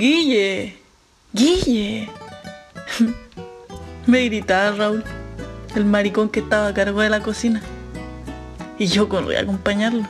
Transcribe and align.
Guille, 0.00 0.74
Guille. 1.32 2.08
Me 4.08 4.24
gritaba 4.24 4.76
Raúl, 4.76 5.04
el 5.76 5.84
maricón 5.84 6.30
que 6.30 6.40
estaba 6.40 6.66
a 6.66 6.74
cargo 6.74 7.00
de 7.00 7.10
la 7.10 7.22
cocina. 7.22 7.62
Y 8.76 8.86
yo 8.86 9.08
corrí 9.08 9.36
a 9.36 9.42
acompañarlo. 9.42 10.02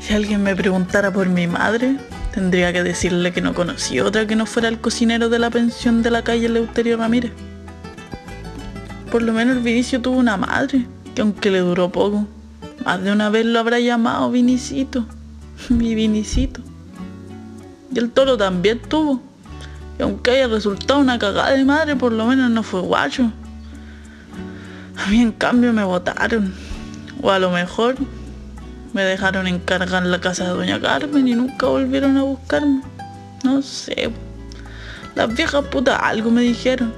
Si 0.00 0.14
alguien 0.14 0.42
me 0.42 0.56
preguntara 0.56 1.12
por 1.12 1.28
mi 1.28 1.46
madre, 1.46 1.96
tendría 2.34 2.72
que 2.72 2.82
decirle 2.82 3.32
que 3.32 3.40
no 3.40 3.54
conocí 3.54 4.00
otra 4.00 4.26
que 4.26 4.34
no 4.34 4.46
fuera 4.46 4.66
el 4.66 4.80
cocinero 4.80 5.28
de 5.28 5.38
la 5.38 5.50
pensión 5.50 6.02
de 6.02 6.10
la 6.10 6.24
calle 6.24 6.48
Leuterio 6.48 6.96
Ramírez. 6.96 7.30
Por 9.12 9.22
lo 9.22 9.32
menos 9.32 9.62
Vinicio 9.62 10.02
tuvo 10.02 10.16
una 10.16 10.36
madre, 10.36 10.86
que 11.14 11.22
aunque 11.22 11.52
le 11.52 11.60
duró 11.60 11.92
poco, 11.92 12.26
más 12.84 13.00
de 13.00 13.12
una 13.12 13.30
vez 13.30 13.46
lo 13.46 13.60
habrá 13.60 13.78
llamado 13.78 14.28
Vinicito, 14.32 15.06
mi 15.68 15.94
Vinicito. 15.94 16.62
Y 17.92 17.98
el 17.98 18.10
toro 18.10 18.36
también 18.36 18.80
tuvo. 18.80 19.20
Y 19.98 20.02
aunque 20.02 20.30
haya 20.32 20.48
resultado 20.48 21.00
una 21.00 21.18
cagada 21.18 21.52
de 21.52 21.64
madre, 21.64 21.96
por 21.96 22.12
lo 22.12 22.26
menos 22.26 22.50
no 22.50 22.62
fue 22.62 22.80
guacho. 22.80 23.32
A 24.96 25.10
mí 25.10 25.20
en 25.20 25.32
cambio 25.32 25.72
me 25.72 25.84
votaron. 25.84 26.54
O 27.22 27.30
a 27.30 27.38
lo 27.38 27.50
mejor 27.50 27.96
me 28.92 29.02
dejaron 29.02 29.46
encargar 29.46 30.04
la 30.04 30.20
casa 30.20 30.44
de 30.44 30.50
doña 30.50 30.80
Carmen 30.80 31.26
y 31.26 31.34
nunca 31.34 31.66
volvieron 31.66 32.16
a 32.16 32.22
buscarme. 32.22 32.82
No 33.44 33.62
sé. 33.62 34.10
Las 35.14 35.34
viejas 35.34 35.64
putas 35.66 35.98
algo 36.02 36.30
me 36.30 36.42
dijeron. 36.42 36.92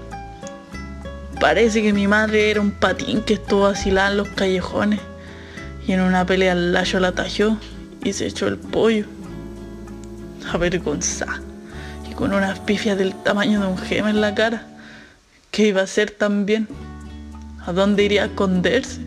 Parece 1.40 1.82
que 1.82 1.92
mi 1.92 2.06
madre 2.06 2.50
era 2.50 2.60
un 2.60 2.70
patín 2.70 3.22
que 3.22 3.34
estuvo 3.34 3.66
asilada 3.66 4.10
en 4.10 4.16
los 4.18 4.28
callejones. 4.28 5.00
Y 5.86 5.92
en 5.92 6.00
una 6.00 6.26
pelea 6.26 6.52
al 6.52 6.72
layo 6.72 7.00
la 7.00 7.12
tajó 7.12 7.56
y 8.04 8.12
se 8.12 8.26
echó 8.26 8.46
el 8.46 8.58
pollo. 8.58 9.06
Avergonzada. 10.52 11.40
Y 12.10 12.14
con 12.14 12.32
unas 12.32 12.58
pifias 12.60 12.98
del 12.98 13.14
tamaño 13.14 13.60
de 13.60 13.66
un 13.66 13.78
gema 13.78 14.10
en 14.10 14.20
la 14.20 14.34
cara. 14.34 14.66
¿Qué 15.50 15.68
iba 15.68 15.80
a 15.80 15.84
hacer 15.84 16.10
también? 16.10 16.68
¿A 17.66 17.72
dónde 17.72 18.04
iría 18.04 18.22
a 18.22 18.26
esconderse? 18.26 19.00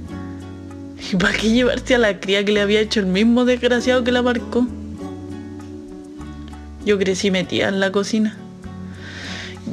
¿Y 1.12 1.16
para 1.16 1.34
qué 1.34 1.52
llevarse 1.52 1.96
a 1.96 1.98
la 1.98 2.20
cría 2.20 2.46
que 2.46 2.52
le 2.52 2.62
había 2.62 2.80
hecho 2.80 3.00
el 3.00 3.08
mismo 3.08 3.46
desgraciado 3.46 4.04
que 4.04 4.12
la 4.12 4.22
marcó? 4.22 4.66
Yo 6.86 6.98
crecí 6.98 7.32
metida 7.32 7.70
en 7.70 7.80
la 7.80 7.92
cocina. 7.92 8.38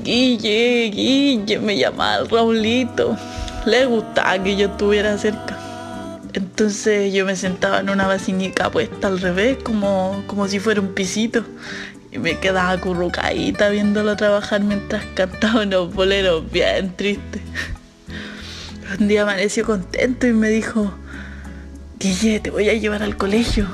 Guille, 0.05 0.91
Guille, 0.91 1.59
me 1.59 1.77
llamaba 1.77 2.25
Raulito. 2.29 3.17
Le 3.67 3.87
gustaba 3.87 4.43
que 4.43 4.57
yo 4.57 4.69
estuviera 4.69 5.19
cerca. 5.19 5.60
Entonces 6.33 7.13
yo 7.13 7.25
me 7.25 7.35
sentaba 7.35 7.81
en 7.81 7.91
una 7.91 8.07
vacinica 8.07 8.71
puesta 8.71 9.09
al 9.09 9.21
revés, 9.21 9.59
como, 9.63 10.23
como 10.27 10.47
si 10.47 10.61
fuera 10.61 10.81
un 10.81 10.95
pisito. 10.95 11.45
Y 12.13 12.19
me 12.19 12.39
quedaba 12.39 12.71
acurrucadita 12.71 13.69
viéndolo 13.69 14.17
trabajar 14.17 14.63
mientras 14.63 15.05
cantaba 15.15 15.63
unos 15.63 15.93
boleros 15.95 16.51
bien 16.51 16.95
tristes. 16.97 17.43
Un 18.99 19.09
día 19.09 19.23
amaneció 19.23 19.65
contento 19.65 20.27
y 20.27 20.33
me 20.33 20.49
dijo, 20.49 20.93
Guille, 21.99 22.41
te 22.41 22.51
voy 22.51 22.69
a 22.69 22.75
llevar 22.75 23.03
al 23.03 23.17
colegio. 23.17 23.69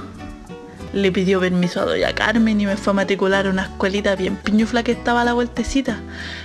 Le 0.93 1.13
pidió 1.13 1.41
permiso 1.41 1.81
a 1.81 1.85
doña 1.85 2.15
Carmen 2.15 2.61
y 2.61 2.67
me 2.67 2.77
fue 2.77 2.93
a 2.93 2.95
matricular 2.95 3.47
a 3.47 3.51
una 3.51 3.65
escuelita 3.65 4.15
bien 4.17 4.37
piñufla 4.37 4.83
que 4.83 4.93
estaba 4.93 5.23
a 5.23 5.25
la 5.25 5.33
vueltecita, 5.33 5.99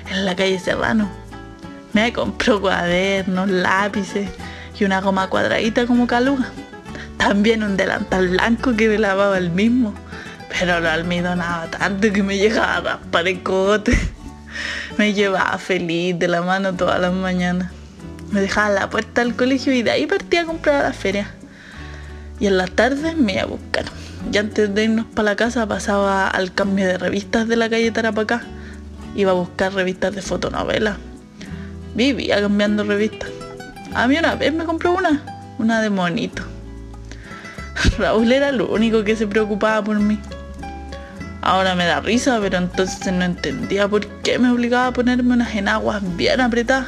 en 0.10 0.26
la 0.26 0.36
calle 0.36 0.60
Serrano. 0.60 1.10
Me 1.94 2.14
compró 2.14 2.62
cuadernos, 2.62 3.50
lápices 3.50 4.30
y 4.80 4.84
una 4.84 5.02
goma 5.02 5.30
cuadradita 5.30 5.86
como 5.86 6.08
caluga. 6.08 6.50
También 7.18 7.64
un 7.64 7.78
delantal 7.78 8.30
blanco 8.30 8.76
que 8.76 8.88
me 8.88 8.98
lavaba 8.98 9.38
el 9.38 9.52
mismo, 9.52 9.94
pero 10.50 10.80
lo 10.80 10.90
almidonaba 10.90 11.68
tanto 11.68 12.12
que 12.12 12.24
me 12.24 12.38
llegaba 12.38 12.76
a 12.76 12.82
raspar 12.82 13.28
el 13.28 13.44
cogote. 13.44 13.98
Me 14.98 15.14
llevaba 15.14 15.58
feliz 15.58 16.20
de 16.20 16.28
la 16.28 16.42
mano 16.42 16.74
todas 16.74 17.00
las 17.00 17.14
mañanas. 17.14 17.72
Me 18.32 18.42
dejaba 18.42 18.68
en 18.68 18.76
la 18.76 18.90
puerta 18.90 19.24
del 19.24 19.36
colegio 19.36 19.72
y 19.72 19.82
de 19.82 19.92
ahí 19.92 20.06
partía 20.06 20.42
a 20.42 20.46
comprar 20.46 20.76
a 20.76 20.90
la 20.90 20.94
feria. 20.94 21.32
Y 22.40 22.48
en 22.48 22.58
las 22.58 22.72
tardes 22.72 23.18
me 23.18 23.34
iba 23.34 23.44
a 23.44 23.46
buscar. 23.46 23.86
Y 24.32 24.38
antes 24.38 24.76
de 24.76 24.84
irnos 24.84 25.06
para 25.06 25.32
la 25.32 25.36
casa 25.38 25.66
pasaba 25.66 26.28
al 26.28 26.54
cambio 26.54 26.86
de 26.86 26.98
revistas 26.98 27.48
de 27.48 27.56
la 27.56 27.70
calle 27.70 27.92
Tarapacá. 27.92 28.42
Iba 29.16 29.32
a 29.32 29.36
buscar 29.36 29.74
revistas 29.74 30.14
de 30.14 30.22
fotonovelas. 30.22 30.98
Vivía 31.96 32.42
cambiando 32.42 32.84
revistas. 32.84 33.30
A 33.94 34.08
mí 34.08 34.18
una 34.18 34.36
vez 34.36 34.54
me 34.54 34.64
compró 34.64 34.94
una, 34.94 35.22
una 35.60 35.82
de 35.82 35.90
monito. 35.90 36.44
Raúl 37.98 38.32
era 38.32 38.50
el 38.50 38.62
único 38.62 39.04
que 39.04 39.18
se 39.18 39.28
preocupaba 39.28 39.84
por 39.84 40.00
mí. 40.00 40.18
Ahora 41.42 41.76
me 41.76 41.86
da 41.86 42.00
risa, 42.00 42.40
pero 42.40 42.58
entonces 42.58 43.12
no 43.12 43.26
entendía 43.26 43.88
por 43.88 44.08
qué 44.22 44.40
me 44.40 44.50
obligaba 44.50 44.88
a 44.88 44.94
ponerme 44.94 45.34
unas 45.34 45.54
enaguas 45.56 46.02
bien 46.16 46.40
apretadas. 46.40 46.88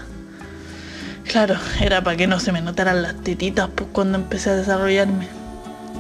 Claro, 1.26 1.56
era 1.82 2.04
para 2.04 2.16
que 2.16 2.28
no 2.28 2.40
se 2.40 2.52
me 2.52 2.62
notaran 2.62 3.02
las 3.02 3.16
tetitas 3.16 3.70
pues 3.76 3.90
cuando 3.92 4.18
empecé 4.18 4.52
a 4.52 4.56
desarrollarme. 4.56 5.28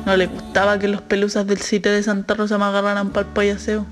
No 0.05 0.15
le 0.15 0.27
gustaba 0.27 0.79
que 0.79 0.87
los 0.87 1.01
pelusas 1.01 1.47
del 1.47 1.59
sitio 1.59 1.91
de 1.91 2.03
Santa 2.03 2.33
Rosa 2.33 2.57
me 2.57 2.65
agarraran 2.65 3.09
para 3.09 3.27
el 3.27 3.33
payaseo. 3.33 3.85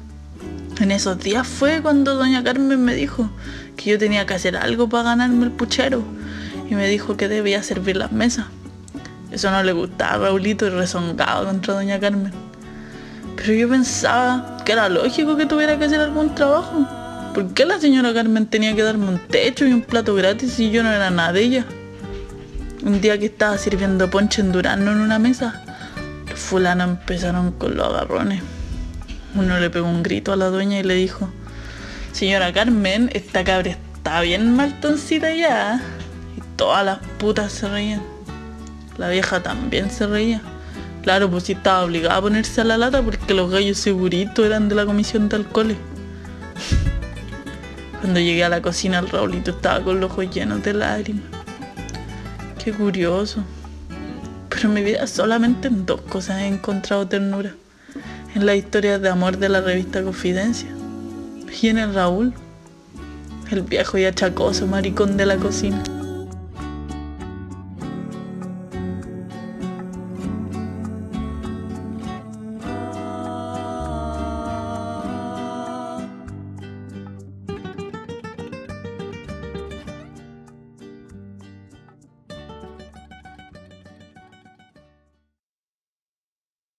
En 0.79 0.91
esos 0.91 1.19
días 1.19 1.45
fue 1.45 1.81
cuando 1.81 2.15
doña 2.15 2.43
Carmen 2.43 2.83
me 2.83 2.95
dijo 2.95 3.29
que 3.75 3.89
yo 3.91 3.97
tenía 3.97 4.25
que 4.25 4.33
hacer 4.33 4.55
algo 4.55 4.87
para 4.87 5.03
ganarme 5.03 5.45
el 5.45 5.51
puchero 5.51 6.03
y 6.71 6.75
me 6.75 6.87
dijo 6.87 7.17
que 7.17 7.27
debía 7.27 7.61
servir 7.63 7.97
las 7.97 8.13
mesas. 8.13 8.45
Eso 9.29 9.51
no 9.51 9.61
le 9.61 9.73
gustaba 9.73 10.13
a 10.13 10.17
Raulito 10.29 10.65
y 10.65 10.69
rezongado 10.69 11.45
contra 11.45 11.73
doña 11.73 11.99
Carmen. 11.99 12.31
Pero 13.35 13.53
yo 13.53 13.67
pensaba 13.67 14.55
que 14.63 14.71
era 14.71 14.87
lógico 14.87 15.35
que 15.35 15.45
tuviera 15.45 15.77
que 15.77 15.83
hacer 15.83 15.99
algún 15.99 16.33
trabajo. 16.33 16.87
¿Por 17.33 17.53
qué 17.53 17.65
la 17.65 17.77
señora 17.77 18.13
Carmen 18.13 18.45
tenía 18.45 18.73
que 18.73 18.83
darme 18.83 19.09
un 19.09 19.19
techo 19.19 19.65
y 19.65 19.73
un 19.73 19.81
plato 19.81 20.15
gratis 20.15 20.53
si 20.53 20.71
yo 20.71 20.81
no 20.81 20.93
era 20.93 21.09
nada 21.09 21.33
de 21.33 21.41
ella? 21.41 21.65
Un 22.85 23.01
día 23.01 23.19
que 23.19 23.25
estaba 23.25 23.57
sirviendo 23.57 24.09
ponche 24.09 24.41
en 24.41 24.53
Durano 24.53 24.93
en 24.93 25.01
una 25.01 25.19
mesa, 25.19 25.65
los 26.29 26.39
fulanos 26.39 26.87
empezaron 26.87 27.51
con 27.51 27.75
los 27.75 27.85
agarrones. 27.85 28.41
Uno 29.35 29.59
le 29.59 29.69
pegó 29.69 29.89
un 29.89 30.03
grito 30.03 30.31
a 30.31 30.37
la 30.37 30.47
dueña 30.47 30.79
y 30.79 30.83
le 30.83 30.93
dijo, 30.93 31.29
Señora 32.13 32.53
Carmen, 32.53 33.09
esta 33.13 33.43
cabra 33.43 33.71
está 33.71 34.21
bien 34.21 34.55
maltoncita 34.55 35.33
ya. 35.33 35.81
Todas 36.61 36.85
las 36.85 36.99
putas 37.17 37.51
se 37.51 37.67
reían. 37.67 38.03
La 38.95 39.09
vieja 39.09 39.41
también 39.41 39.89
se 39.89 40.05
reía. 40.05 40.41
Claro, 41.01 41.27
pues 41.27 41.45
sí 41.45 41.53
estaba 41.53 41.83
obligada 41.83 42.17
a 42.17 42.21
ponerse 42.21 42.61
a 42.61 42.63
la 42.63 42.77
lata 42.77 43.01
porque 43.01 43.33
los 43.33 43.49
gallos 43.49 43.79
seguritos 43.79 44.45
eran 44.45 44.69
de 44.69 44.75
la 44.75 44.85
comisión 44.85 45.27
de 45.27 45.37
alcoholes. 45.37 45.77
Cuando 47.99 48.19
llegué 48.19 48.43
a 48.43 48.49
la 48.49 48.61
cocina 48.61 48.99
el 48.99 49.09
Raulito 49.09 49.49
estaba 49.49 49.83
con 49.83 49.99
los 49.99 50.11
ojos 50.11 50.29
llenos 50.29 50.61
de 50.61 50.75
lágrimas. 50.75 51.23
Qué 52.63 52.71
curioso. 52.71 53.43
Pero 54.49 54.67
en 54.67 54.73
mi 54.75 54.83
vida 54.83 55.07
solamente 55.07 55.67
en 55.67 55.87
dos 55.87 56.01
cosas 56.01 56.41
he 56.41 56.45
encontrado 56.45 57.07
ternura. 57.07 57.55
En 58.35 58.45
la 58.45 58.53
historia 58.53 58.99
de 58.99 59.09
amor 59.09 59.39
de 59.39 59.49
la 59.49 59.61
revista 59.61 60.03
Confidencia. 60.03 60.69
Y 61.59 61.69
en 61.69 61.79
el 61.79 61.91
Raúl. 61.95 62.35
El 63.49 63.63
viejo 63.63 63.97
y 63.97 64.05
achacoso 64.05 64.67
maricón 64.67 65.17
de 65.17 65.25
la 65.25 65.37
cocina. 65.37 65.81